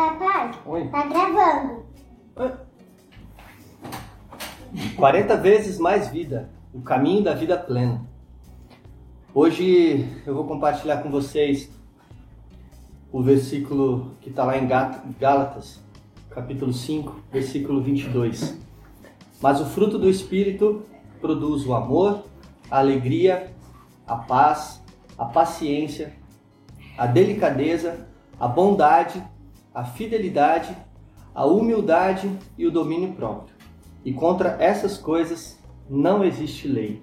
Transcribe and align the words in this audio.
Tá 0.00 0.12
Papai, 0.12 0.50
Oi. 0.64 0.88
tá 0.88 1.06
gravando. 1.06 1.84
40 4.96 5.36
vezes 5.36 5.78
mais 5.78 6.08
vida, 6.08 6.48
o 6.72 6.80
caminho 6.80 7.22
da 7.22 7.34
vida 7.34 7.58
plena. 7.58 8.08
Hoje 9.34 10.08
eu 10.26 10.34
vou 10.34 10.46
compartilhar 10.46 11.02
com 11.02 11.10
vocês 11.10 11.70
o 13.12 13.22
versículo 13.22 14.16
que 14.22 14.30
está 14.30 14.42
lá 14.42 14.56
em 14.56 14.66
Gálatas, 15.18 15.84
capítulo 16.30 16.72
5, 16.72 17.20
versículo 17.30 17.82
22. 17.82 18.58
Mas 19.38 19.60
o 19.60 19.66
fruto 19.66 19.98
do 19.98 20.08
Espírito 20.08 20.82
produz 21.20 21.66
o 21.66 21.74
amor, 21.74 22.24
a 22.70 22.78
alegria, 22.78 23.52
a 24.06 24.16
paz, 24.16 24.82
a 25.18 25.26
paciência, 25.26 26.14
a 26.96 27.06
delicadeza, 27.06 28.08
a 28.38 28.48
bondade, 28.48 29.22
a 29.74 29.84
fidelidade, 29.84 30.76
a 31.34 31.46
humildade 31.46 32.30
e 32.58 32.66
o 32.66 32.70
domínio 32.70 33.12
próprio. 33.12 33.54
E 34.04 34.12
contra 34.12 34.56
essas 34.62 34.98
coisas 34.98 35.58
não 35.88 36.24
existe 36.24 36.66
lei. 36.66 37.02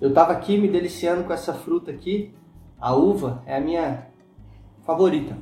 Eu 0.00 0.10
estava 0.10 0.32
aqui 0.32 0.58
me 0.58 0.68
deliciando 0.68 1.24
com 1.24 1.32
essa 1.32 1.54
fruta 1.54 1.90
aqui. 1.90 2.34
A 2.78 2.94
uva 2.94 3.42
é 3.46 3.56
a 3.56 3.60
minha 3.60 4.08
favorita. 4.84 5.36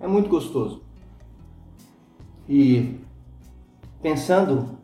É 0.00 0.06
muito 0.06 0.28
gostoso. 0.28 0.82
E 2.48 3.00
pensando 4.02 4.78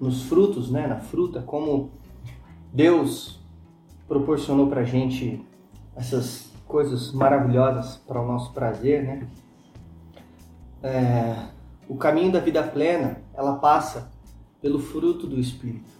nos 0.00 0.22
frutos, 0.24 0.70
né, 0.70 0.86
na 0.86 1.00
fruta, 1.00 1.42
como 1.42 1.90
Deus 2.72 3.40
proporcionou 4.06 4.68
para 4.68 4.84
gente 4.84 5.44
essas 5.96 6.50
coisas 6.66 7.12
maravilhosas 7.12 7.96
para 7.96 8.22
o 8.22 8.26
nosso 8.26 8.52
prazer, 8.52 9.02
né? 9.02 9.28
É, 10.82 11.48
o 11.88 11.96
caminho 11.96 12.32
da 12.32 12.40
vida 12.40 12.62
plena, 12.62 13.22
ela 13.34 13.56
passa 13.56 14.10
pelo 14.60 14.78
fruto 14.78 15.26
do 15.26 15.38
Espírito. 15.38 15.90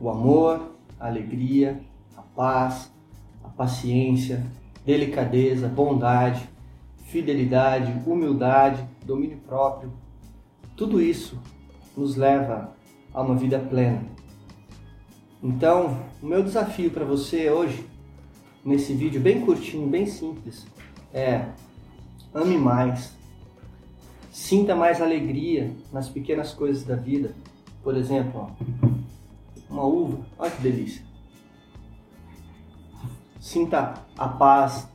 O 0.00 0.08
amor, 0.08 0.74
a 0.98 1.06
alegria, 1.06 1.80
a 2.16 2.22
paz, 2.22 2.90
a 3.44 3.48
paciência, 3.48 4.44
delicadeza, 4.84 5.68
bondade, 5.68 6.48
fidelidade, 7.04 7.92
humildade, 8.06 8.84
domínio 9.04 9.38
próprio. 9.38 9.92
Tudo 10.76 11.00
isso 11.00 11.38
nos 11.96 12.16
leva 12.16 12.74
a 13.12 13.20
uma 13.20 13.34
vida 13.34 13.58
plena. 13.58 14.04
Então, 15.42 15.98
o 16.22 16.26
meu 16.26 16.42
desafio 16.42 16.90
para 16.90 17.04
você 17.04 17.50
hoje, 17.50 17.86
nesse 18.64 18.92
vídeo 18.92 19.20
bem 19.20 19.40
curtinho, 19.40 19.86
bem 19.88 20.06
simples, 20.06 20.66
é 21.12 21.46
ame 22.32 22.56
mais, 22.56 23.12
sinta 24.30 24.74
mais 24.74 25.00
alegria 25.00 25.74
nas 25.92 26.08
pequenas 26.08 26.54
coisas 26.54 26.84
da 26.84 26.96
vida, 26.96 27.34
por 27.82 27.96
exemplo, 27.96 28.48
ó, 28.48 28.92
uma 29.70 29.84
uva, 29.84 30.18
olha 30.38 30.50
que 30.50 30.62
delícia. 30.62 31.04
Sinta 33.40 33.94
a 34.16 34.28
paz 34.28 34.88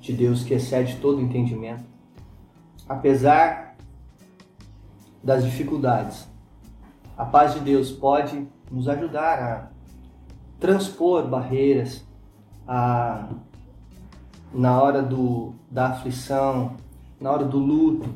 de 0.00 0.12
Deus 0.12 0.44
que 0.44 0.54
excede 0.54 0.96
todo 0.96 1.20
entendimento. 1.20 1.84
Apesar 2.88 3.76
das 5.22 5.44
dificuldades, 5.44 6.28
a 7.16 7.24
paz 7.24 7.54
de 7.54 7.60
Deus 7.60 7.90
pode 7.90 8.46
nos 8.70 8.88
ajudar 8.88 9.38
a 9.38 9.70
transpor 10.60 11.26
barreiras, 11.26 12.04
a, 12.66 13.28
na 14.52 14.80
hora 14.80 15.02
do, 15.02 15.54
da 15.70 15.88
aflição, 15.88 16.76
na 17.24 17.32
hora 17.32 17.46
do 17.46 17.58
luto. 17.58 18.10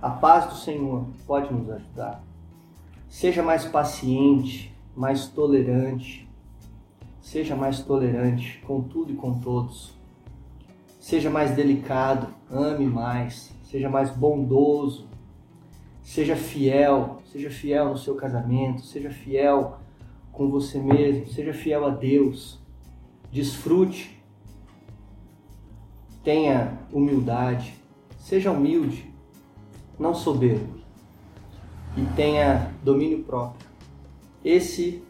A 0.00 0.08
paz 0.08 0.46
do 0.46 0.54
Senhor 0.54 1.04
pode 1.26 1.52
nos 1.52 1.68
ajudar. 1.68 2.22
Seja 3.08 3.42
mais 3.42 3.64
paciente, 3.64 4.72
mais 4.94 5.26
tolerante. 5.26 6.28
Seja 7.20 7.56
mais 7.56 7.80
tolerante 7.80 8.62
com 8.64 8.80
tudo 8.80 9.12
e 9.12 9.16
com 9.16 9.40
todos. 9.40 9.92
Seja 11.00 11.28
mais 11.28 11.56
delicado, 11.56 12.28
ame 12.48 12.86
mais, 12.86 13.52
seja 13.64 13.90
mais 13.90 14.10
bondoso. 14.10 15.08
Seja 16.00 16.36
fiel, 16.36 17.20
seja 17.32 17.50
fiel 17.50 17.88
no 17.88 17.98
seu 17.98 18.14
casamento, 18.14 18.82
seja 18.82 19.10
fiel 19.10 19.76
com 20.30 20.48
você 20.48 20.78
mesmo, 20.78 21.26
seja 21.26 21.52
fiel 21.52 21.84
a 21.84 21.90
Deus. 21.90 22.60
Desfrute. 23.32 24.22
Tenha 26.22 26.78
humildade. 26.92 27.77
Seja 28.28 28.50
humilde, 28.50 29.10
não 29.98 30.14
soberbo 30.14 30.74
e 31.96 32.04
tenha 32.14 32.74
domínio 32.84 33.24
próprio. 33.24 33.66
Esse, 34.44 35.02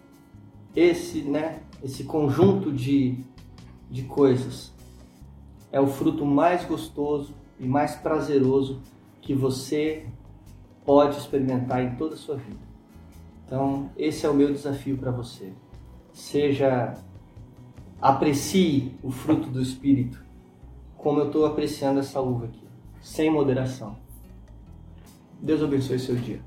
esse, 0.77 1.23
né, 1.23 1.59
esse 1.83 2.05
conjunto 2.05 2.73
de, 2.73 3.19
de 3.91 4.05
coisas 4.05 4.73
é 5.73 5.81
o 5.81 5.89
fruto 5.89 6.25
mais 6.25 6.65
gostoso 6.65 7.35
e 7.59 7.67
mais 7.67 7.97
prazeroso 7.97 8.83
que 9.21 9.35
você 9.35 10.07
pode 10.87 11.19
experimentar 11.19 11.83
em 11.83 11.97
toda 11.97 12.15
a 12.15 12.19
sua 12.19 12.37
vida. 12.37 12.61
Então, 13.45 13.91
esse 13.97 14.27
é 14.27 14.29
o 14.29 14.35
meu 14.35 14.53
desafio 14.53 14.97
para 14.97 15.11
você. 15.11 15.53
Seja 16.13 16.95
aprecie 18.01 18.97
o 19.03 19.11
fruto 19.11 19.51
do 19.51 19.61
espírito, 19.61 20.25
como 20.97 21.19
eu 21.19 21.27
estou 21.27 21.47
apreciando 21.47 21.99
essa 21.99 22.21
uva 22.21 22.45
aqui, 22.45 22.68
sem 23.09 23.31
moderação. 23.31 23.97
Deus 25.41 25.63
abençoe 25.63 25.99
seu 25.99 26.15
dia. 26.15 26.41